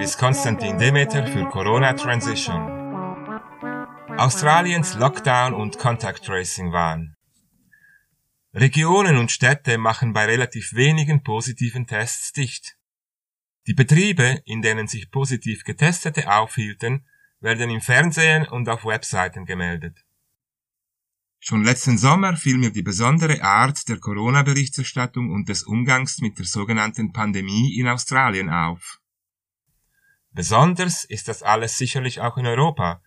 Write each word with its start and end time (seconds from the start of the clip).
Service 0.00 0.16
Konstantin 0.16 0.78
Demeter 0.78 1.26
für 1.26 1.44
Corona 1.50 1.92
Transition. 1.92 2.62
Australiens 4.16 4.94
Lockdown 4.94 5.52
und 5.52 5.78
Contact 5.78 6.24
Tracing 6.24 6.72
waren. 6.72 7.16
Regionen 8.54 9.18
und 9.18 9.30
Städte 9.30 9.76
machen 9.76 10.14
bei 10.14 10.24
relativ 10.24 10.72
wenigen 10.72 11.22
positiven 11.22 11.86
Tests 11.86 12.32
dicht. 12.32 12.78
Die 13.66 13.74
Betriebe, 13.74 14.40
in 14.46 14.62
denen 14.62 14.88
sich 14.88 15.10
positiv 15.10 15.64
Getestete 15.64 16.32
aufhielten, 16.32 17.06
werden 17.40 17.68
im 17.68 17.82
Fernsehen 17.82 18.48
und 18.48 18.70
auf 18.70 18.86
Webseiten 18.86 19.44
gemeldet. 19.44 19.98
Schon 21.40 21.62
letzten 21.62 21.98
Sommer 21.98 22.38
fiel 22.38 22.56
mir 22.56 22.70
die 22.70 22.82
besondere 22.82 23.42
Art 23.42 23.86
der 23.90 23.98
Corona-Berichterstattung 23.98 25.30
und 25.30 25.50
des 25.50 25.62
Umgangs 25.62 26.22
mit 26.22 26.38
der 26.38 26.46
sogenannten 26.46 27.12
Pandemie 27.12 27.78
in 27.78 27.86
Australien 27.86 28.48
auf. 28.48 28.99
Besonders 30.32 31.04
ist 31.04 31.28
das 31.28 31.42
alles 31.42 31.76
sicherlich 31.76 32.20
auch 32.20 32.36
in 32.36 32.46
Europa, 32.46 33.02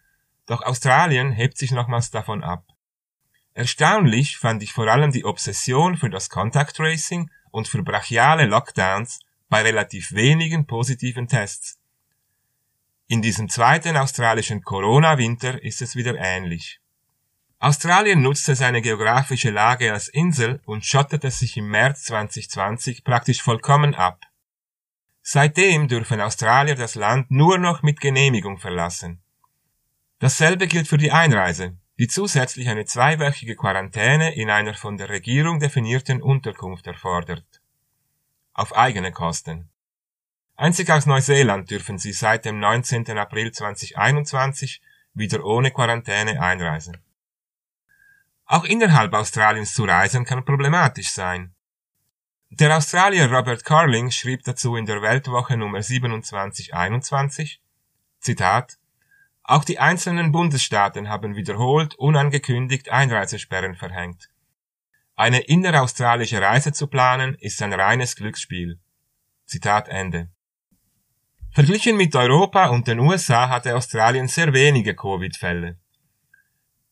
doch 0.46 0.62
Australien 0.62 1.32
hebt 1.32 1.58
sich 1.58 1.72
nochmals 1.72 2.12
davon 2.12 2.44
ab. 2.44 2.66
Erstaunlich 3.54 4.38
fand 4.38 4.64
ich 4.64 4.74
vor 4.74 4.88
allem 4.88 5.12
die 5.12 5.26
Obsession 5.26 5.96
für 5.96 6.10
das 6.10 6.30
Contact 6.30 6.76
Tracing 6.76 7.30
und 7.52 7.68
für 7.68 7.84
brachiale 7.84 8.46
Lockdowns 8.46 9.20
bei 9.48 9.62
relativ 9.62 10.12
wenigen 10.14 10.66
positiven 10.66 11.28
Tests. 11.28 11.80
In 13.08 13.22
diesem 13.22 13.48
zweiten 13.50 13.96
australischen 13.96 14.64
Corona-Winter 14.64 15.64
ist 15.64 15.82
es 15.82 15.96
wieder 15.96 16.16
ähnlich. 16.18 16.80
Australien 17.60 18.22
nutzte 18.22 18.56
seine 18.56 18.82
geografische 18.82 19.52
Lage 19.52 19.94
als 19.94 20.08
Insel 20.10 20.62
und 20.66 20.86
schottete 20.86 21.32
sich 21.32 21.56
im 21.56 21.68
März 21.68 22.04
2020 22.06 23.04
praktisch 23.04 23.42
vollkommen 23.42 23.94
ab. 23.96 24.20
Seitdem 25.26 25.88
dürfen 25.88 26.20
Australier 26.20 26.76
das 26.76 26.96
Land 26.96 27.32
nur 27.32 27.58
noch 27.58 27.82
mit 27.82 28.02
Genehmigung 28.02 28.58
verlassen. 28.58 29.24
Dasselbe 30.20 30.68
gilt 30.68 30.90
für 30.90 30.98
die 30.98 31.14
Einreise, 31.14 31.78
die 31.98 32.10
zusätzlich 32.10 32.68
eine 32.68 32.84
zweiwöchige 32.84 33.56
Quarantäne 33.56 34.36
in 34.36 34.50
einer 34.50 34.74
von 34.74 34.98
der 34.98 35.08
Regierung 35.08 35.60
definierten 35.60 36.22
Unterkunft 36.22 36.88
erfordert. 36.88 37.62
Auf 38.54 38.76
eigene 38.76 39.14
Kosten. 39.14 39.70
Einzig 40.58 40.90
aus 40.90 41.06
Neuseeland 41.06 41.72
dürfen 41.72 41.98
sie 41.98 42.12
seit 42.12 42.44
dem 42.44 42.60
19. 42.60 43.18
April 43.18 43.54
2021 43.54 44.82
wieder 45.14 45.46
ohne 45.46 45.72
Quarantäne 45.72 46.42
einreisen. 46.42 46.98
Auch 48.46 48.66
innerhalb 48.66 49.14
Australiens 49.14 49.74
zu 49.74 49.86
reisen 49.86 50.26
kann 50.26 50.44
problematisch 50.44 51.12
sein. 51.12 51.53
Der 52.60 52.78
Australier 52.78 53.32
Robert 53.32 53.66
Carling 53.66 54.12
schrieb 54.12 54.44
dazu 54.44 54.76
in 54.76 54.86
der 54.86 55.02
Weltwoche 55.02 55.58
Nummer 55.58 55.82
2721, 55.82 57.60
Zitat, 58.20 58.78
auch 59.42 59.64
die 59.64 59.80
einzelnen 59.80 60.32
Bundesstaaten 60.32 61.10
haben 61.10 61.36
wiederholt 61.36 61.96
unangekündigt 61.96 62.90
Einreisesperren 62.90 63.74
verhängt. 63.74 64.30
Eine 65.16 65.40
inneraustralische 65.40 66.44
Reise 66.44 66.74
zu 66.74 66.86
planen 66.86 67.34
ist 67.40 67.60
ein 67.64 67.74
reines 67.74 68.16
Glücksspiel. 68.16 68.80
Zitat 69.48 69.90
Ende. 69.90 70.30
Verglichen 71.50 71.98
mit 71.98 72.16
Europa 72.16 72.68
und 72.68 72.86
den 72.88 73.00
USA 73.00 73.50
hatte 73.50 73.76
Australien 73.76 74.28
sehr 74.28 74.54
wenige 74.54 74.96
Covid-Fälle. 74.96 75.80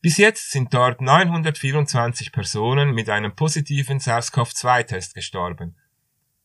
Bis 0.02 0.18
jetzt 0.18 0.52
sind 0.52 0.74
dort 0.74 1.00
924 1.00 2.32
Personen 2.32 2.92
mit 2.92 3.08
einem 3.08 3.36
positiven 3.36 4.00
SARS-CoV-2-Test 4.00 5.14
gestorben 5.14 5.78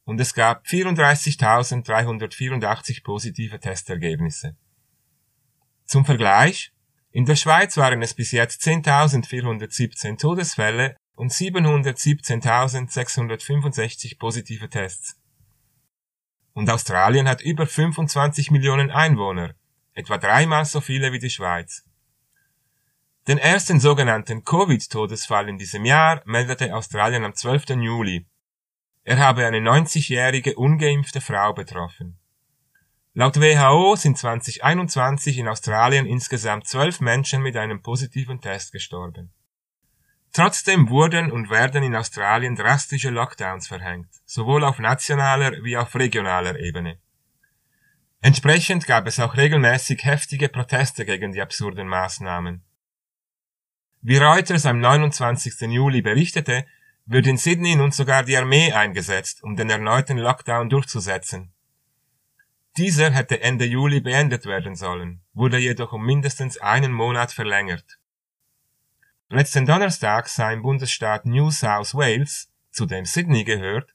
und 0.04 0.20
es 0.20 0.34
gab 0.34 0.66
34.384 0.66 3.02
positive 3.02 3.58
Testergebnisse. 3.58 4.58
Zum 5.86 6.04
Vergleich, 6.04 6.74
in 7.12 7.24
der 7.24 7.36
Schweiz 7.36 7.78
waren 7.78 8.02
es 8.02 8.12
bis 8.12 8.32
jetzt 8.32 8.62
10.417 8.62 10.18
Todesfälle 10.18 10.94
und 11.14 11.32
717.665 11.32 14.18
positive 14.18 14.68
Tests. 14.68 15.18
Und 16.52 16.68
Australien 16.68 17.26
hat 17.26 17.40
über 17.40 17.66
25 17.66 18.50
Millionen 18.50 18.90
Einwohner, 18.90 19.54
etwa 19.94 20.18
dreimal 20.18 20.66
so 20.66 20.82
viele 20.82 21.12
wie 21.12 21.20
die 21.20 21.30
Schweiz. 21.30 21.86
Den 23.28 23.38
ersten 23.38 23.80
sogenannten 23.80 24.44
Covid-Todesfall 24.44 25.48
in 25.48 25.58
diesem 25.58 25.84
Jahr 25.84 26.22
meldete 26.26 26.72
Australien 26.72 27.24
am 27.24 27.34
12. 27.34 27.70
Juli. 27.70 28.24
Er 29.02 29.18
habe 29.18 29.44
eine 29.44 29.58
90-jährige 29.58 30.54
ungeimpfte 30.54 31.20
Frau 31.20 31.52
betroffen. 31.52 32.20
Laut 33.14 33.40
WHO 33.40 33.96
sind 33.96 34.16
2021 34.16 35.38
in 35.38 35.48
Australien 35.48 36.06
insgesamt 36.06 36.68
zwölf 36.68 37.00
Menschen 37.00 37.42
mit 37.42 37.56
einem 37.56 37.82
positiven 37.82 38.40
Test 38.40 38.70
gestorben. 38.70 39.32
Trotzdem 40.32 40.88
wurden 40.88 41.32
und 41.32 41.50
werden 41.50 41.82
in 41.82 41.96
Australien 41.96 42.54
drastische 42.54 43.10
Lockdowns 43.10 43.66
verhängt, 43.66 44.10
sowohl 44.24 44.62
auf 44.62 44.78
nationaler 44.78 45.64
wie 45.64 45.76
auf 45.76 45.96
regionaler 45.96 46.60
Ebene. 46.60 46.98
Entsprechend 48.20 48.86
gab 48.86 49.08
es 49.08 49.18
auch 49.18 49.36
regelmäßig 49.36 50.04
heftige 50.04 50.48
Proteste 50.48 51.04
gegen 51.04 51.32
die 51.32 51.42
absurden 51.42 51.88
Maßnahmen. 51.88 52.62
Wie 54.08 54.18
Reuters 54.18 54.66
am 54.66 54.78
29. 54.78 55.62
Juli 55.62 56.00
berichtete, 56.00 56.64
wird 57.06 57.26
in 57.26 57.38
Sydney 57.38 57.74
nun 57.74 57.90
sogar 57.90 58.22
die 58.22 58.36
Armee 58.36 58.70
eingesetzt, 58.72 59.42
um 59.42 59.56
den 59.56 59.68
erneuten 59.68 60.16
Lockdown 60.16 60.68
durchzusetzen. 60.68 61.52
Dieser 62.76 63.10
hätte 63.10 63.40
Ende 63.40 63.64
Juli 63.64 63.98
beendet 63.98 64.46
werden 64.46 64.76
sollen, 64.76 65.22
wurde 65.34 65.58
jedoch 65.58 65.92
um 65.92 66.06
mindestens 66.06 66.56
einen 66.58 66.92
Monat 66.92 67.32
verlängert. 67.32 67.98
Letzten 69.28 69.66
Donnerstag 69.66 70.28
sei 70.28 70.52
im 70.52 70.62
Bundesstaat 70.62 71.26
New 71.26 71.50
South 71.50 71.92
Wales, 71.96 72.48
zu 72.70 72.86
dem 72.86 73.06
Sydney 73.06 73.42
gehört, 73.42 73.92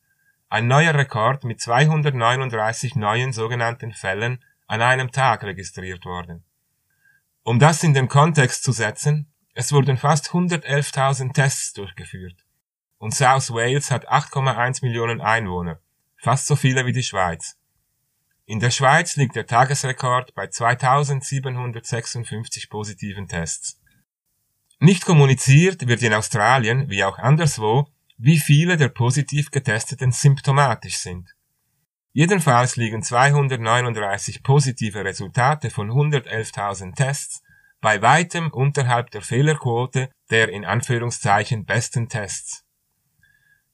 ein 0.49 0.67
neuer 0.67 0.93
Rekord 0.93 1.45
mit 1.45 1.61
239 1.61 2.97
neuen 2.97 3.31
sogenannten 3.31 3.93
Fällen 3.93 4.43
an 4.67 4.81
einem 4.81 5.13
Tag 5.13 5.43
registriert 5.43 6.03
worden. 6.03 6.43
Um 7.43 7.59
das 7.59 7.81
in 7.81 7.93
den 7.93 8.09
Kontext 8.09 8.65
zu 8.65 8.73
setzen, 8.73 9.30
es 9.53 9.71
wurden 9.71 9.97
fast 9.97 10.29
111.000 10.29 11.33
Tests 11.33 11.73
durchgeführt. 11.73 12.35
Und 12.97 13.13
South 13.13 13.51
Wales 13.51 13.91
hat 13.91 14.09
8,1 14.09 14.83
Millionen 14.83 15.21
Einwohner, 15.21 15.79
fast 16.17 16.47
so 16.47 16.55
viele 16.55 16.85
wie 16.85 16.93
die 16.93 17.03
Schweiz. 17.03 17.57
In 18.45 18.59
der 18.59 18.71
Schweiz 18.71 19.15
liegt 19.15 19.35
der 19.35 19.47
Tagesrekord 19.47 20.35
bei 20.35 20.47
2756 20.47 22.69
positiven 22.69 23.27
Tests. 23.27 23.79
Nicht 24.79 25.05
kommuniziert 25.05 25.87
wird 25.87 26.01
in 26.01 26.13
Australien, 26.13 26.89
wie 26.89 27.03
auch 27.03 27.17
anderswo, 27.17 27.87
wie 28.17 28.39
viele 28.39 28.77
der 28.77 28.89
positiv 28.89 29.51
Getesteten 29.51 30.11
symptomatisch 30.11 30.97
sind. 30.97 31.33
Jedenfalls 32.13 32.75
liegen 32.75 33.03
239 33.03 34.43
positive 34.43 35.05
Resultate 35.05 35.69
von 35.69 35.89
111.000 35.89 36.95
Tests 36.95 37.41
bei 37.81 38.01
weitem 38.01 38.51
unterhalb 38.51 39.11
der 39.11 39.21
Fehlerquote 39.21 40.09
der 40.29 40.49
in 40.49 40.65
Anführungszeichen 40.65 41.65
besten 41.65 42.07
Tests. 42.07 42.63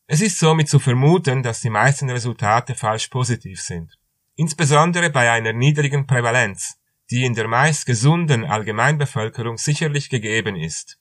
Es 0.08 0.22
ist 0.22 0.40
somit 0.40 0.70
zu 0.70 0.80
vermuten, 0.80 1.44
dass 1.44 1.62
die 1.62 1.70
meisten 1.70 2.10
Resultate 2.10 2.74
falsch 2.74 3.10
positiv 3.10 3.62
sind, 3.62 3.94
insbesondere 4.36 5.10
bei 5.10 5.30
einer 5.30 5.54
niedrigen 5.54 6.08
Prävalenz, 6.08 6.80
die 7.12 7.26
in 7.26 7.36
der 7.36 7.48
meist 7.48 7.86
gesunden 7.86 8.46
Allgemeinbevölkerung 8.46 9.58
sicherlich 9.58 10.10
gegeben 10.10 10.56
ist. 10.56 10.98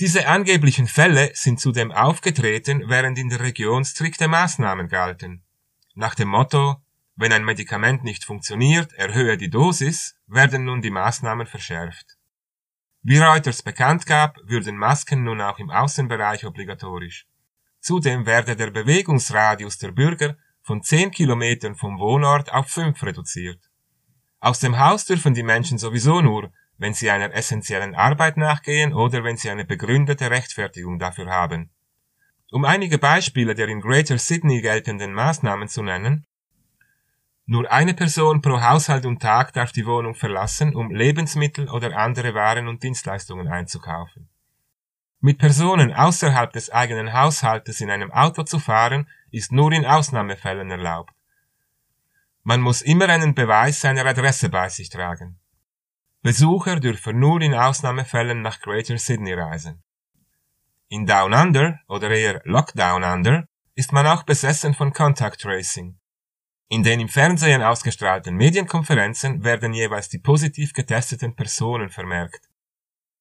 Diese 0.00 0.28
angeblichen 0.28 0.86
Fälle 0.86 1.30
sind 1.34 1.60
zudem 1.60 1.90
aufgetreten, 1.90 2.84
während 2.86 3.18
in 3.18 3.28
der 3.28 3.40
Region 3.40 3.84
strikte 3.84 4.28
Maßnahmen 4.28 4.88
galten. 4.88 5.44
Nach 5.94 6.14
dem 6.14 6.28
Motto 6.28 6.80
wenn 7.18 7.32
ein 7.32 7.44
Medikament 7.44 8.04
nicht 8.04 8.24
funktioniert, 8.24 8.92
erhöhe 8.92 9.36
die 9.36 9.50
Dosis, 9.50 10.14
werden 10.28 10.64
nun 10.64 10.82
die 10.82 10.90
Maßnahmen 10.90 11.46
verschärft. 11.46 12.16
Wie 13.02 13.18
Reuters 13.18 13.62
bekannt 13.62 14.06
gab, 14.06 14.36
würden 14.44 14.76
Masken 14.76 15.24
nun 15.24 15.40
auch 15.40 15.58
im 15.58 15.70
Außenbereich 15.70 16.44
obligatorisch. 16.44 17.26
Zudem 17.80 18.26
werde 18.26 18.56
der 18.56 18.70
Bewegungsradius 18.70 19.78
der 19.78 19.92
Bürger 19.92 20.36
von 20.62 20.82
10 20.82 21.12
Kilometern 21.12 21.76
vom 21.76 21.98
Wohnort 21.98 22.52
auf 22.52 22.68
5 22.68 23.02
reduziert. 23.02 23.60
Aus 24.40 24.60
dem 24.60 24.78
Haus 24.78 25.06
dürfen 25.06 25.34
die 25.34 25.42
Menschen 25.42 25.78
sowieso 25.78 26.20
nur, 26.20 26.52
wenn 26.76 26.94
sie 26.94 27.10
einer 27.10 27.32
essentiellen 27.32 27.94
Arbeit 27.94 28.36
nachgehen 28.36 28.92
oder 28.92 29.24
wenn 29.24 29.36
sie 29.36 29.50
eine 29.50 29.64
begründete 29.64 30.30
Rechtfertigung 30.30 30.98
dafür 30.98 31.26
haben. 31.28 31.70
Um 32.50 32.64
einige 32.64 32.98
Beispiele 32.98 33.54
der 33.54 33.68
in 33.68 33.80
Greater 33.80 34.18
Sydney 34.18 34.60
geltenden 34.60 35.12
Maßnahmen 35.12 35.68
zu 35.68 35.82
nennen, 35.82 36.26
nur 37.50 37.72
eine 37.72 37.94
Person 37.94 38.42
pro 38.42 38.60
Haushalt 38.60 39.06
und 39.06 39.22
Tag 39.22 39.54
darf 39.54 39.72
die 39.72 39.86
Wohnung 39.86 40.14
verlassen, 40.14 40.76
um 40.76 40.90
Lebensmittel 40.90 41.70
oder 41.70 41.96
andere 41.96 42.34
Waren 42.34 42.68
und 42.68 42.82
Dienstleistungen 42.82 43.48
einzukaufen. 43.48 44.28
Mit 45.20 45.38
Personen 45.38 45.94
außerhalb 45.94 46.52
des 46.52 46.68
eigenen 46.68 47.14
Haushaltes 47.14 47.80
in 47.80 47.90
einem 47.90 48.12
Auto 48.12 48.42
zu 48.42 48.58
fahren, 48.58 49.08
ist 49.30 49.50
nur 49.50 49.72
in 49.72 49.86
Ausnahmefällen 49.86 50.70
erlaubt. 50.70 51.14
Man 52.42 52.60
muss 52.60 52.82
immer 52.82 53.08
einen 53.08 53.34
Beweis 53.34 53.80
seiner 53.80 54.04
Adresse 54.04 54.50
bei 54.50 54.68
sich 54.68 54.90
tragen. 54.90 55.38
Besucher 56.20 56.78
dürfen 56.80 57.18
nur 57.18 57.40
in 57.40 57.54
Ausnahmefällen 57.54 58.42
nach 58.42 58.60
Greater 58.60 58.98
Sydney 58.98 59.32
reisen. 59.32 59.82
In 60.90 61.06
Down 61.06 61.32
Under 61.32 61.80
oder 61.88 62.10
eher 62.10 62.42
Lockdown 62.44 63.04
Under 63.04 63.48
ist 63.74 63.94
man 63.94 64.06
auch 64.06 64.24
besessen 64.24 64.74
von 64.74 64.92
Contact 64.92 65.40
Tracing. 65.40 65.97
In 66.70 66.82
den 66.82 67.00
im 67.00 67.08
Fernsehen 67.08 67.62
ausgestrahlten 67.62 68.34
Medienkonferenzen 68.36 69.42
werden 69.42 69.72
jeweils 69.72 70.10
die 70.10 70.18
positiv 70.18 70.74
getesteten 70.74 71.34
Personen 71.34 71.88
vermerkt. 71.88 72.48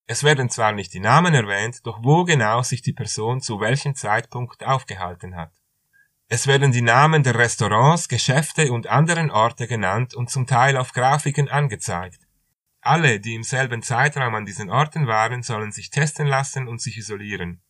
Es 0.05 0.23
werden 0.23 0.49
zwar 0.49 0.73
nicht 0.73 0.93
die 0.93 0.99
Namen 0.99 1.33
erwähnt, 1.33 1.85
doch 1.85 1.99
wo 2.03 2.25
genau 2.25 2.61
sich 2.61 2.81
die 2.81 2.91
Person 2.91 3.39
zu 3.39 3.61
welchem 3.61 3.95
Zeitpunkt 3.95 4.65
aufgehalten 4.65 5.37
hat. 5.37 5.51
Es 6.27 6.45
werden 6.45 6.73
die 6.73 6.81
Namen 6.81 7.23
der 7.23 7.35
Restaurants, 7.35 8.09
Geschäfte 8.09 8.69
und 8.73 8.87
anderen 8.87 9.31
Orte 9.31 9.65
genannt 9.65 10.13
und 10.13 10.29
zum 10.29 10.45
Teil 10.45 10.75
auf 10.75 10.91
Grafiken 10.91 11.47
angezeigt. 11.47 12.19
Alle, 12.81 13.21
die 13.21 13.35
im 13.35 13.43
selben 13.43 13.81
Zeitraum 13.81 14.35
an 14.35 14.45
diesen 14.45 14.69
Orten 14.69 15.07
waren, 15.07 15.41
sollen 15.41 15.71
sich 15.71 15.89
testen 15.89 16.27
lassen 16.27 16.67
und 16.67 16.81
sich 16.81 16.97
isolieren. 16.97 17.61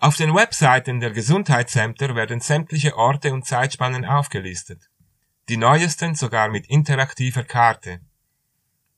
Auf 0.00 0.16
den 0.16 0.34
Webseiten 0.34 1.00
der 1.00 1.10
Gesundheitsämter 1.10 2.14
werden 2.14 2.40
sämtliche 2.40 2.96
Orte 2.96 3.32
und 3.32 3.46
Zeitspannen 3.46 4.04
aufgelistet. 4.04 4.90
Die 5.50 5.58
neuesten 5.58 6.14
sogar 6.14 6.48
mit 6.48 6.66
interaktiver 6.68 7.44
Karte. 7.44 8.00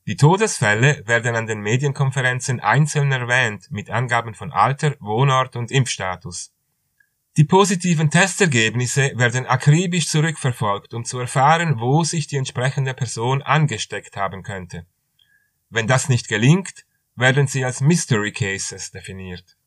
Die 0.05 0.15
Todesfälle 0.15 1.03
werden 1.05 1.35
an 1.35 1.45
den 1.45 1.59
Medienkonferenzen 1.59 2.61
einzeln 2.61 3.11
erwähnt 3.11 3.69
mit 3.69 3.89
Angaben 3.89 4.33
von 4.33 4.53
Alter, 4.53 4.95
Wohnort 5.01 5.57
und 5.57 5.71
Impfstatus. 5.71 6.53
Die 7.35 7.43
positiven 7.43 8.09
Testergebnisse 8.09 9.11
werden 9.15 9.45
akribisch 9.45 10.07
zurückverfolgt, 10.07 10.93
um 10.93 11.03
zu 11.03 11.19
erfahren, 11.19 11.81
wo 11.81 12.05
sich 12.05 12.27
die 12.27 12.37
entsprechende 12.37 12.93
Person 12.93 13.41
angesteckt 13.41 14.15
haben 14.15 14.41
könnte. 14.41 14.85
Wenn 15.69 15.85
das 15.85 16.07
nicht 16.07 16.29
gelingt, 16.29 16.85
werden 17.17 17.47
sie 17.47 17.65
als 17.65 17.81
Mystery 17.81 18.31
Cases 18.31 18.91
definiert. 18.91 19.57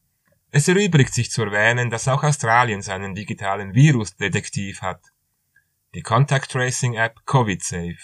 Es 0.51 0.67
erübrigt 0.67 1.13
sich 1.13 1.31
zu 1.31 1.43
erwähnen, 1.43 1.91
dass 1.91 2.09
auch 2.09 2.25
Australien 2.25 2.81
seinen 2.81 3.15
digitalen 3.15 3.75
Virusdetektiv 3.75 4.81
hat. 4.81 5.03
Die 5.93 6.03
Contact 6.03 6.53
Tracing 6.53 6.95
App 6.95 7.27
COVID 7.27 7.65
Safe. 7.65 7.99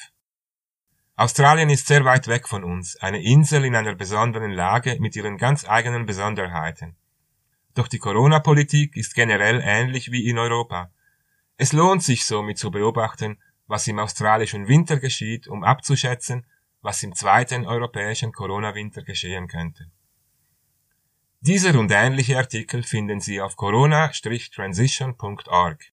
Australien 1.14 1.70
ist 1.70 1.86
sehr 1.86 2.04
weit 2.04 2.26
weg 2.26 2.48
von 2.48 2.64
uns, 2.64 2.96
eine 2.96 3.22
Insel 3.22 3.64
in 3.64 3.76
einer 3.76 3.94
besonderen 3.94 4.50
Lage 4.50 4.96
mit 4.98 5.14
ihren 5.14 5.38
ganz 5.38 5.64
eigenen 5.64 6.04
Besonderheiten. 6.04 6.96
Doch 7.76 7.86
die 7.86 8.00
Corona-Politik 8.00 8.96
ist 8.96 9.14
generell 9.14 9.62
ähnlich 9.64 10.10
wie 10.10 10.28
in 10.28 10.36
Europa. 10.36 10.90
Es 11.58 11.72
lohnt 11.72 12.02
sich 12.02 12.26
somit 12.26 12.58
zu 12.58 12.72
beobachten, 12.72 13.40
was 13.68 13.86
im 13.86 14.00
australischen 14.00 14.66
Winter 14.66 14.96
geschieht, 14.96 15.46
um 15.46 15.62
abzuschätzen, 15.62 16.44
was 16.82 17.04
im 17.04 17.14
zweiten 17.14 17.66
europäischen 17.66 18.32
Corona-Winter 18.32 19.02
geschehen 19.02 19.46
könnte. 19.46 19.92
Dieser 21.38 21.78
und 21.78 21.92
ähnliche 21.92 22.36
Artikel 22.36 22.82
finden 22.82 23.20
Sie 23.20 23.40
auf 23.40 23.54
corona-transition.org. 23.54 25.92